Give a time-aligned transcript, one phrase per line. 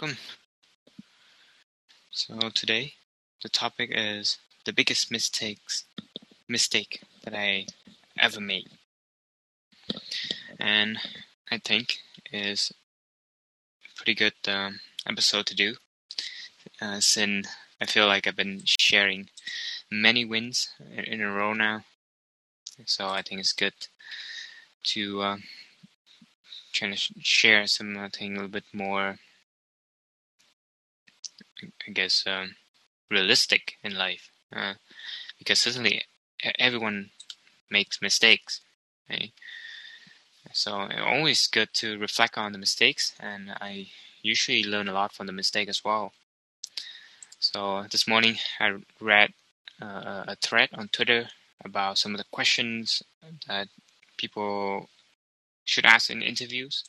[0.00, 0.18] welcome.
[2.10, 2.94] So today
[3.42, 5.84] the topic is the biggest mistakes
[6.48, 7.66] mistake that I
[8.18, 8.70] ever made.
[10.58, 10.98] And
[11.50, 11.98] I think
[12.32, 12.72] is
[13.84, 15.76] a pretty good um, episode to do
[16.80, 17.46] uh, since
[17.80, 19.28] I feel like I've been sharing
[19.90, 21.84] many wins in a row now.
[22.86, 23.74] So I think it's good
[24.84, 25.36] to uh,
[26.72, 29.18] try to share something a little bit more
[31.86, 32.56] I guess, um,
[33.10, 34.30] realistic in life.
[34.54, 34.74] Uh,
[35.38, 36.02] because certainly
[36.58, 37.10] everyone
[37.70, 38.60] makes mistakes.
[39.08, 39.32] Right?
[40.52, 43.88] So always good to reflect on the mistakes, and I
[44.22, 46.12] usually learn a lot from the mistake as well.
[47.40, 49.32] So this morning I read
[49.82, 51.28] uh, a thread on Twitter
[51.64, 53.02] about some of the questions
[53.48, 53.68] that
[54.16, 54.88] people
[55.64, 56.84] should ask in interviews.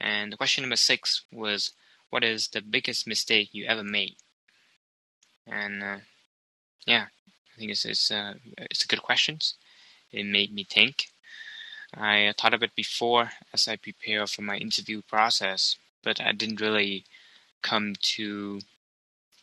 [0.00, 1.72] And the question number six was
[2.10, 4.16] what is the biggest mistake you ever made?
[5.46, 5.96] And uh,
[6.86, 7.06] yeah,
[7.54, 8.34] I think it's it's, uh,
[8.70, 9.54] it's a good questions.
[10.12, 11.08] It made me think.
[11.94, 16.60] I thought of it before as I prepare for my interview process, but I didn't
[16.60, 17.04] really
[17.62, 18.60] come to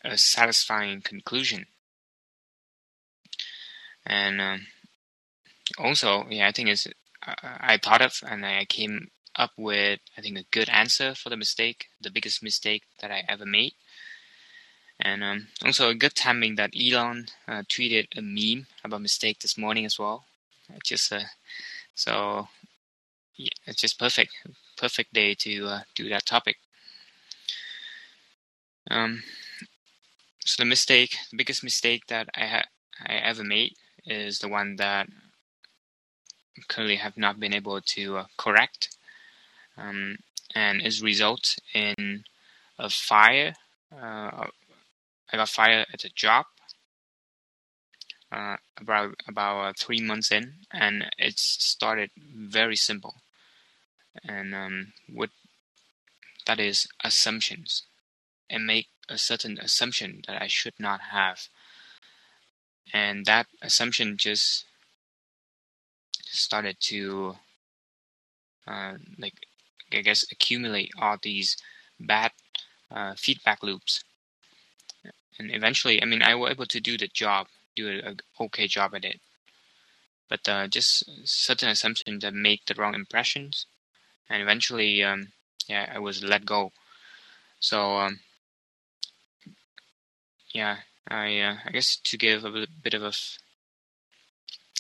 [0.03, 1.65] a satisfying conclusion.
[4.05, 4.67] And um,
[5.77, 6.87] also, yeah, I think it's
[7.25, 7.35] I,
[7.73, 11.37] I thought of and I came up with, I think, a good answer for the
[11.37, 13.73] mistake, the biggest mistake that I ever made.
[14.99, 19.57] And um, also a good timing that Elon uh, tweeted a meme about mistake this
[19.57, 20.25] morning as well.
[20.83, 21.21] just uh,
[21.95, 22.47] so
[23.35, 24.31] yeah, it's just perfect,
[24.77, 26.57] perfect day to uh, do that topic.
[28.89, 29.23] Um,
[30.45, 32.67] so the mistake, the biggest mistake that I ha-
[33.05, 33.73] I ever made
[34.05, 35.07] is the one that
[36.57, 38.95] I currently have not been able to uh, correct
[39.77, 40.17] um,
[40.55, 42.23] and it results in
[42.77, 43.53] a fire.
[43.91, 44.47] Uh,
[45.31, 46.45] I got fired at a job
[48.31, 53.15] uh, about about uh, three months in, and it started very simple.
[54.23, 55.31] And um, what
[56.45, 57.83] that is assumptions,
[58.49, 61.47] and make a certain assumption that I should not have,
[62.93, 64.65] and that assumption just
[66.25, 67.37] started to
[68.67, 69.45] uh, like
[69.93, 71.57] I guess, accumulate all these
[71.99, 72.31] bad
[72.91, 74.03] uh, feedback loops.
[75.39, 78.93] And eventually, I mean, I was able to do the job, do an okay job
[78.93, 79.19] at it.
[80.29, 83.65] But uh, just certain assumptions that make the wrong impressions.
[84.29, 85.33] And eventually, um,
[85.67, 86.71] yeah, I was let go.
[87.59, 88.19] So, um,
[90.53, 90.77] yeah,
[91.07, 93.13] I uh, I guess to give a bit of a,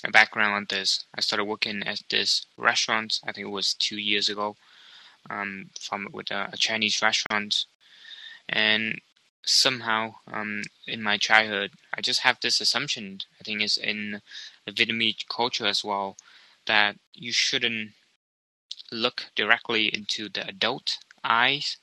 [0.05, 3.19] a background on this, I started working at this restaurant.
[3.25, 4.55] I think it was two years ago,
[5.29, 7.65] um, from with a, a, Chinese restaurant,
[8.49, 8.99] and
[9.45, 13.19] somehow um, in my childhood, I just have this assumption.
[13.39, 14.21] I think it's in
[14.65, 16.17] the Vietnamese culture as well
[16.65, 17.91] that you shouldn't
[18.91, 21.77] look directly into the adult eyes,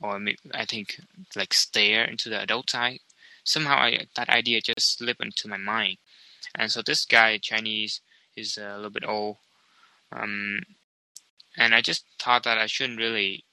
[0.00, 0.20] or
[0.52, 1.00] I think
[1.34, 3.00] like stare into the adult eye.
[3.44, 5.98] Somehow, I, that idea just slipped into my mind,
[6.54, 8.00] and so this guy Chinese
[8.36, 9.36] is a little bit old.
[10.12, 10.60] Um,
[11.56, 13.44] and I just thought that I shouldn't really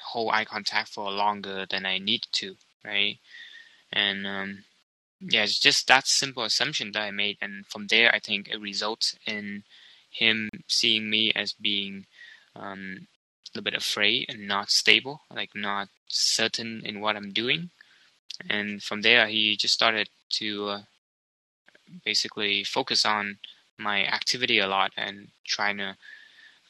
[0.00, 3.18] hold eye contact for longer than I need to, right?
[3.92, 4.64] And um,
[5.20, 8.60] yeah, it's just that simple assumption that I made, and from there, I think it
[8.60, 9.64] results in
[10.10, 12.06] him seeing me as being
[12.56, 13.06] um,
[13.54, 17.70] a little bit afraid and not stable, like not certain in what I'm doing.
[18.48, 20.80] And from there, he just started to uh,
[22.04, 23.38] basically focus on
[23.78, 25.96] my activity a lot and trying to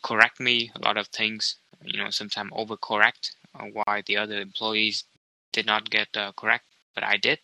[0.03, 1.56] correct me a lot of things.
[1.82, 5.04] You know, sometimes overcorrect uh, why the other employees
[5.53, 6.64] did not get uh, correct,
[6.94, 7.38] but I did.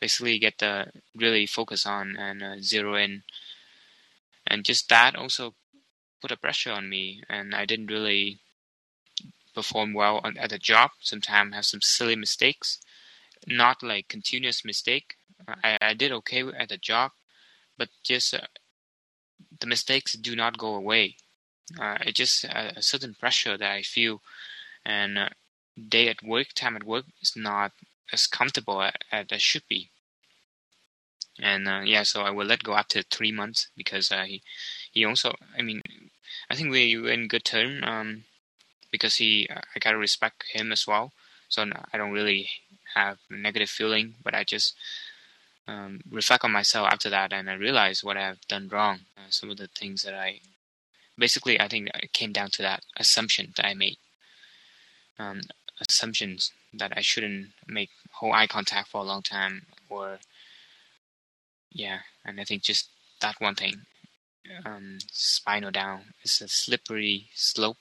[0.00, 3.22] Basically, get the really focus on and uh, zero in,
[4.46, 5.54] and just that also
[6.20, 8.40] put a pressure on me, and I didn't really
[9.54, 10.92] perform well on, at the job.
[11.00, 12.80] Sometimes have some silly mistakes,
[13.46, 15.16] not like continuous mistake.
[15.48, 17.12] I, I did okay at the job,
[17.76, 18.46] but just uh,
[19.60, 21.16] the mistakes do not go away
[21.78, 24.22] uh, it's just a, a, certain pressure that I feel,
[24.84, 25.28] and uh,
[25.88, 27.72] day at work, time at work is not
[28.12, 29.90] as comfortable as, as should be.
[31.40, 34.42] And uh, yeah, so I will let go after three months because uh, he,
[34.90, 35.82] he also, I mean,
[36.50, 38.24] I think we were in good term um,
[38.90, 41.12] because he, I gotta respect him as well.
[41.48, 42.50] So I don't really
[42.94, 44.74] have a negative feeling, but I just
[45.66, 49.00] um, reflect on myself after that, and I realize what I've done wrong.
[49.16, 50.40] Uh, some of the things that I
[51.18, 53.98] basically, I think it came down to that assumption that I made.
[55.18, 55.40] Um,
[55.80, 60.18] assumptions that I shouldn't make whole eye contact for a long time, or
[61.70, 62.88] yeah, and I think just
[63.20, 63.82] that one thing,
[64.64, 67.78] um, spinal down, is a slippery slope.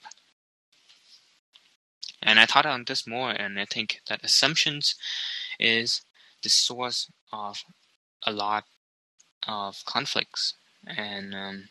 [2.22, 4.96] And I thought on this more, and I think that assumptions
[5.60, 6.02] is
[6.44, 7.64] the source of
[8.26, 8.66] a lot
[9.48, 10.56] of conflicts
[10.86, 11.70] and um,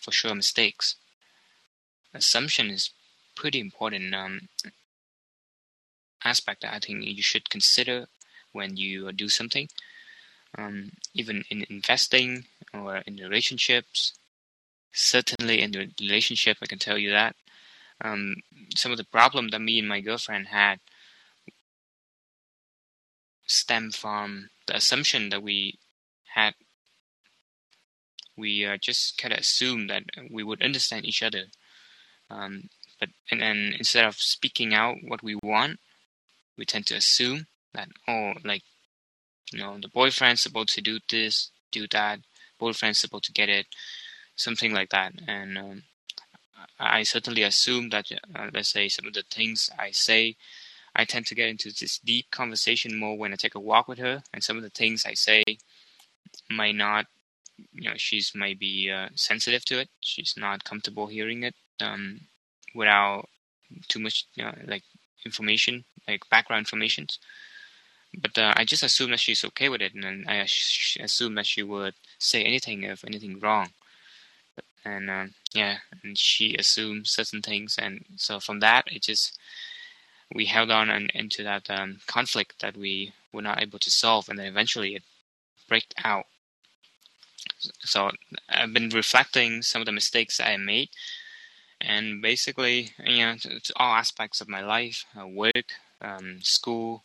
[0.00, 0.96] for sure mistakes.
[2.14, 2.90] Assumption is
[3.36, 4.48] pretty important um,
[6.24, 8.06] aspect that I think you should consider
[8.52, 9.68] when you do something.
[10.58, 14.14] Um, even in investing or in relationships,
[14.92, 17.36] certainly in the relationship, I can tell you that.
[18.02, 18.36] Um,
[18.74, 20.80] some of the problem that me and my girlfriend had
[23.46, 25.78] stem from the assumption that we
[26.34, 26.54] had
[28.40, 31.44] we uh, just kind of assumed that we would understand each other.
[32.30, 35.80] Um, but and then instead of speaking out what we want
[36.56, 38.62] we tend to assume that oh like
[39.52, 42.20] you know the boyfriend's supposed to do this do that
[42.58, 43.66] boyfriend's supposed to get it
[44.36, 45.12] something like that.
[45.26, 45.82] And um,
[46.78, 50.36] i certainly assume that uh, let's say some of the things i say
[50.94, 53.98] I tend to get into this deep conversation more when I take a walk with
[53.98, 55.44] her, and some of the things I say
[56.50, 57.06] might not,
[57.72, 59.88] you know, she's maybe uh, sensitive to it.
[60.00, 62.20] She's not comfortable hearing it um,
[62.74, 63.28] without
[63.88, 64.82] too much, you know, like
[65.24, 67.06] information, like background information.
[68.20, 70.46] But uh, I just assume that she's okay with it, and I
[71.00, 73.68] assume that she would say anything if anything wrong.
[74.84, 79.38] And uh, yeah, and she assumes certain things, and so from that, it just
[80.34, 84.28] we held on and, into that um, conflict that we were not able to solve,
[84.28, 85.02] and then eventually it
[85.68, 86.26] broke out.
[87.80, 88.10] So
[88.48, 90.90] I've been reflecting some of the mistakes I made,
[91.80, 97.02] and basically, you know, it's all aspects of my life, uh, work, um, school,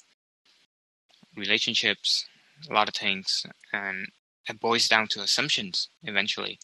[1.35, 2.25] relationships,
[2.69, 4.07] a lot of things, and
[4.47, 6.59] it boils down to assumptions eventually.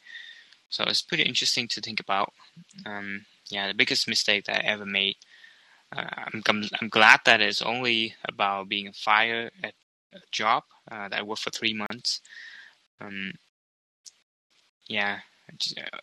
[0.69, 2.31] So it's pretty interesting to think about.
[2.85, 5.17] Um, yeah, the biggest mistake that I ever made
[5.95, 9.73] uh, I'm, I'm glad that it's only about being fired at
[10.13, 12.21] a job uh, that I worked for three months.
[12.99, 13.33] Um,
[14.91, 15.19] yeah,
[15.77, 15.97] uh,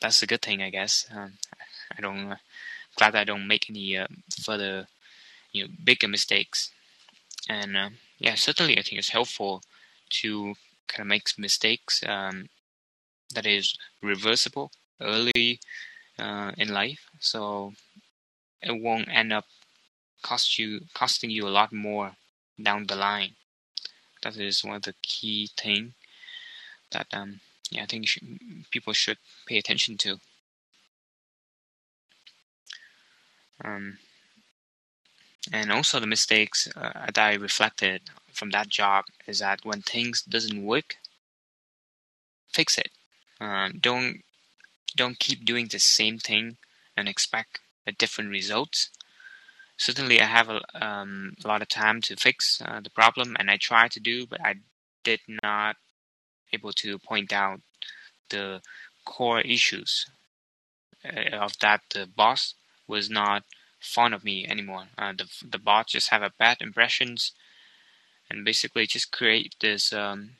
[0.00, 1.06] that's a good thing, I guess.
[1.14, 1.34] Um,
[1.96, 2.32] I don't.
[2.32, 2.36] Uh,
[2.96, 4.06] glad I don't make any uh,
[4.42, 4.86] further,
[5.52, 6.70] you know, bigger mistakes.
[7.48, 9.62] And uh, yeah, certainly, I think it's helpful
[10.22, 10.54] to
[10.88, 12.48] kind of make mistakes um,
[13.34, 14.70] that is reversible
[15.00, 15.60] early
[16.18, 17.08] uh, in life.
[17.18, 17.72] So
[18.62, 19.46] it won't end up
[20.22, 22.12] cost you costing you a lot more
[22.62, 23.32] down the line.
[24.22, 25.94] That is one of the key thing
[26.92, 27.40] that um,
[27.70, 28.06] yeah I think
[28.70, 30.18] people should pay attention to.
[33.64, 33.98] Um,
[35.52, 40.22] and also the mistakes uh, that I reflected from that job is that when things
[40.22, 40.96] doesn't work,
[42.52, 42.90] fix it.
[43.40, 44.22] Um, don't
[44.94, 46.58] don't keep doing the same thing
[46.96, 48.90] and expect a different results.
[49.76, 53.50] Certainly, I have a, um, a lot of time to fix uh, the problem, and
[53.50, 54.56] I try to do, but I
[55.02, 55.76] did not
[56.52, 57.60] able to point out
[58.30, 58.60] the
[59.04, 60.06] core issues
[61.04, 62.54] uh, of that the boss
[62.86, 63.42] was not
[63.80, 64.84] fond of me anymore.
[64.96, 67.32] Uh, the the boss just have a bad impressions,
[68.30, 70.30] and basically just create this um,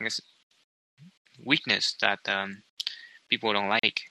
[0.00, 0.20] I guess
[1.44, 2.62] weakness that um,
[3.28, 4.02] people don't like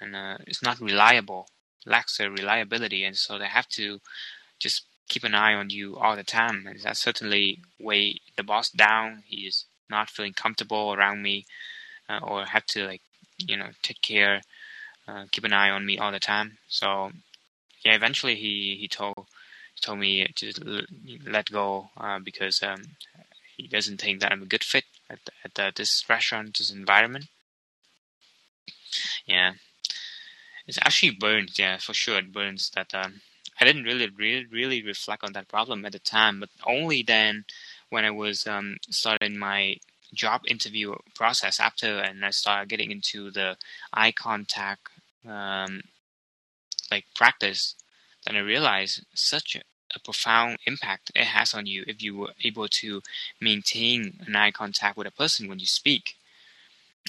[0.00, 1.48] and uh, it's not reliable,
[1.86, 4.00] lacks a reliability, and so they have to
[4.58, 6.66] just keep an eye on you all the time.
[6.66, 9.22] And that certainly weigh the boss down.
[9.26, 11.46] He's not feeling comfortable around me,
[12.08, 13.02] uh, or have to like
[13.38, 14.42] you know take care,
[15.06, 16.58] uh, keep an eye on me all the time.
[16.68, 17.12] So
[17.84, 19.26] yeah, eventually he he told
[19.74, 20.86] he told me to
[21.26, 22.82] let go uh, because um,
[23.56, 27.26] he doesn't think that I'm a good fit at, at this restaurant, this environment.
[29.26, 29.52] Yeah,
[30.66, 32.70] it's actually burns, yeah, for sure it burns.
[32.70, 33.20] That um,
[33.60, 37.44] I didn't really, really, really reflect on that problem at the time, but only then
[37.90, 39.76] when I was um, starting my
[40.14, 43.56] job interview process after, and I started getting into the
[43.92, 44.88] eye contact
[45.26, 45.82] um,
[46.90, 47.74] like practice,
[48.26, 49.62] then I realized such a,
[50.04, 53.02] profound impact it has on you if you were able to
[53.40, 56.14] maintain an eye contact with a person when you speak.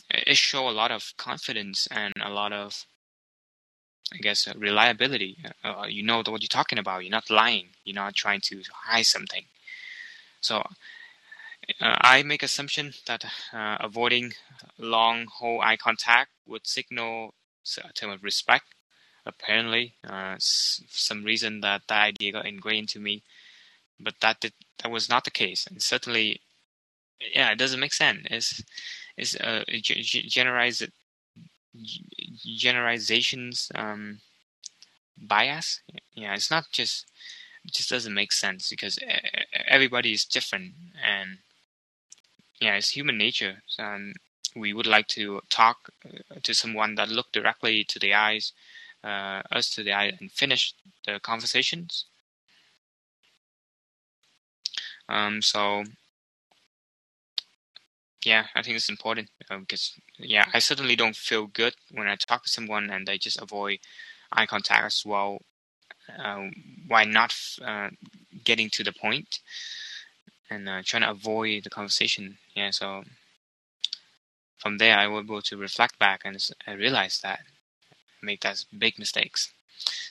[0.09, 2.85] It shows a lot of confidence and a lot of
[4.13, 5.37] I guess reliability.
[5.63, 7.03] Uh, you know what you're talking about.
[7.03, 7.67] You're not lying.
[7.83, 9.43] You're not trying to hide something.
[10.41, 10.57] So
[11.81, 14.33] uh, I make assumption that uh, avoiding
[14.77, 17.33] long whole eye contact would signal
[17.83, 18.65] a term of respect
[19.25, 23.23] apparently, uh, some reason that that idea got ingrained into me,
[23.99, 26.41] but that did, that was not the case, and certainly,
[27.33, 28.25] yeah, it doesn't make sense.
[28.29, 28.63] It's
[29.17, 29.63] it's uh,
[32.57, 34.19] generalizations um,
[35.17, 35.81] bias.
[36.13, 37.05] Yeah, it's not just
[37.65, 38.99] it just doesn't make sense because
[39.67, 40.73] everybody is different
[41.03, 41.39] and
[42.61, 43.61] yeah, it's human nature.
[43.77, 44.13] Um,
[44.55, 48.51] we would like to talk uh, to someone that look directly to the eyes,
[49.03, 50.73] uh, us to the eye, and finish
[51.05, 52.05] the conversations.
[55.07, 55.83] Um, so
[58.25, 62.15] yeah, I think it's important uh, because yeah, I certainly don't feel good when I
[62.15, 63.79] talk to someone and they just avoid
[64.31, 65.41] eye contact as well.
[66.17, 66.49] Uh,
[66.87, 67.89] why not uh,
[68.43, 69.39] getting to the point
[70.49, 72.37] and uh, trying to avoid the conversation?
[72.55, 73.03] Yeah, so
[74.57, 76.37] from there I was able to reflect back and
[76.67, 77.39] I realized that
[77.91, 79.51] I made that big mistakes.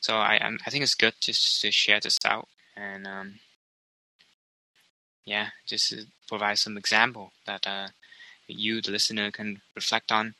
[0.01, 0.37] So I
[0.67, 3.41] I think it's good just to share this out and um,
[5.29, 5.95] yeah, just
[6.27, 7.89] provide some example that uh,
[8.47, 10.35] you, the listener, can reflect on.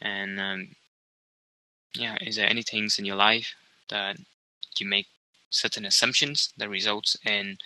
[0.00, 0.68] And um,
[1.94, 3.54] yeah, is there any things in your life
[3.90, 4.16] that
[4.80, 5.06] you make
[5.50, 7.58] certain assumptions that results in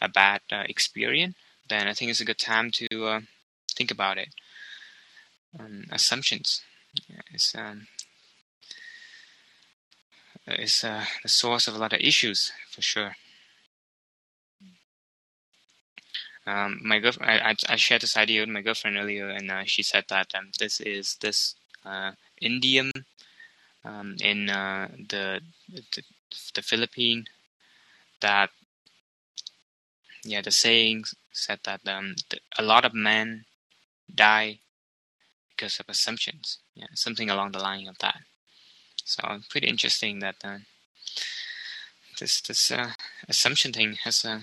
[0.00, 1.36] a bad uh, experience?
[1.68, 3.20] Then I think it's a good time to uh,
[3.74, 4.28] think about it.
[5.58, 6.62] Um, assumptions
[7.32, 7.86] is um,
[10.46, 13.16] is uh, the source of a lot of issues for sure.
[16.46, 19.82] Um, my girlfriend, I, I, shared this idea with my girlfriend earlier, and uh, she
[19.82, 21.54] said that um, this is this
[21.86, 22.90] uh, indium
[23.82, 25.40] um, in uh, the,
[25.72, 26.02] the
[26.54, 27.26] the Philippine
[28.20, 28.50] that
[30.24, 33.44] yeah the saying said that um, the, a lot of men
[34.12, 34.60] die
[35.50, 38.20] because of assumptions, yeah, something along the line of that.
[39.04, 40.58] So pretty interesting that uh,
[42.18, 42.90] this this uh,
[43.28, 44.40] assumption thing has uh,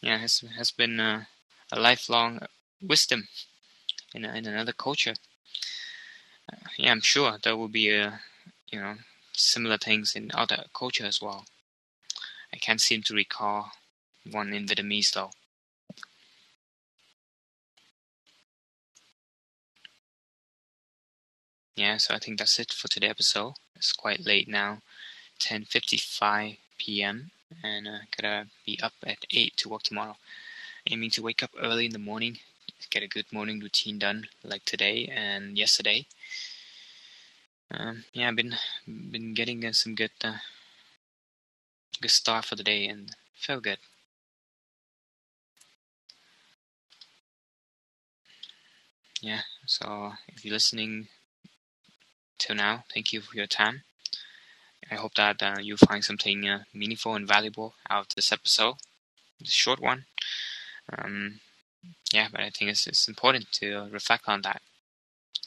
[0.00, 1.24] yeah has has been uh,
[1.72, 2.40] a lifelong
[2.82, 3.28] wisdom
[4.14, 5.14] in, in another culture.
[6.52, 8.20] Uh, yeah, I'm sure there will be a,
[8.70, 8.96] you know
[9.40, 11.46] similar things in other culture as well.
[12.52, 13.72] I can't seem to recall
[14.30, 15.30] one in Vietnamese though.
[21.76, 23.54] Yeah, so I think that's it for today episode.
[23.76, 24.82] It's quite late now,
[25.40, 27.30] 10:55 p.m.
[27.62, 30.16] and I uh, gotta be up at eight to work tomorrow
[30.86, 32.38] aiming to wake up early in the morning,
[32.90, 36.06] get a good morning routine done like today and yesterday.
[37.72, 40.38] Um, yeah, I've been been getting uh, some good uh,
[42.00, 43.78] good start for the day and feel good.
[49.20, 51.08] Yeah, so if you're listening
[52.38, 53.84] till now, thank you for your time.
[54.90, 58.74] I hope that uh, you find something uh, meaningful and valuable out of this episode,
[59.40, 60.06] this short one.
[60.90, 61.40] Um,
[62.12, 64.62] yeah, but I think it's, it's important to reflect on that,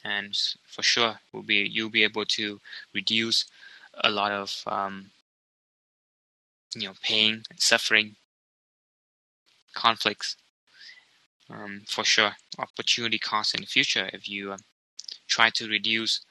[0.04, 2.60] and for sure, will be you'll be able to
[2.94, 3.46] reduce
[4.04, 5.12] a lot of um,
[6.76, 8.16] you know pain and suffering,
[9.74, 10.36] conflicts.
[11.50, 14.58] Um, for sure, opportunity costs in the future if you uh,
[15.28, 16.22] try to reduce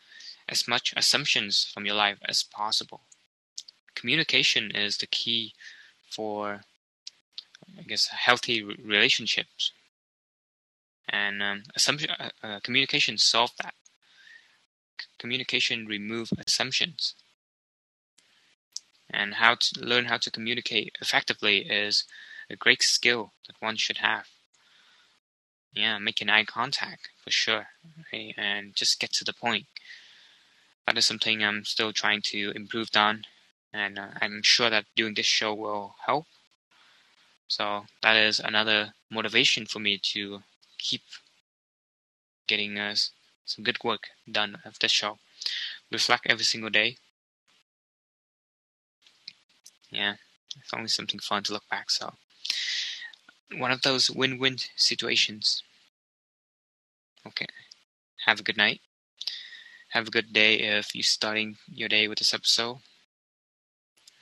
[0.49, 3.03] as much assumptions from your life as possible.
[3.95, 5.53] Communication is the key
[6.11, 6.63] for
[7.79, 9.73] I guess healthy relationships
[11.09, 13.75] and um, assumption uh, uh, communication solve that.
[15.01, 17.15] C- communication remove assumptions.
[19.11, 22.05] And how to learn how to communicate effectively is
[22.49, 24.29] a great skill that one should have.
[25.75, 27.69] Yeah making eye contact for sure
[28.13, 28.35] right?
[28.37, 29.67] and just get to the point.
[30.87, 33.25] That is something i'm still trying to improve on.
[33.73, 36.27] And uh, i'm sure that doing this show will help.
[37.49, 40.43] So that is another motivation for me to
[40.83, 41.03] keep
[42.47, 42.95] getting uh,
[43.45, 45.19] some good work done of this show.
[45.91, 46.97] Reflect every single day.
[49.91, 50.15] Yeah,
[50.59, 51.91] it's only something fun to look back.
[51.91, 52.15] So
[53.57, 55.63] one of those win-win situations.
[57.27, 57.47] Okay.
[58.27, 58.81] Have a good night.
[59.91, 62.79] Have a good day if you're starting your day with this episode.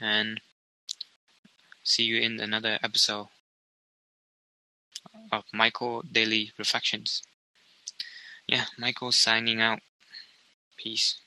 [0.00, 0.40] And
[1.82, 3.28] See you in another episode
[5.32, 7.22] of Michael Daily Reflections.
[8.46, 9.80] Yeah, Michael signing out.
[10.76, 11.18] Peace.